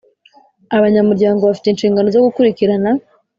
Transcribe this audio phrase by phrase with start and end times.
[0.77, 2.89] Abanyamuryango bafite inshingano zo gukurikirana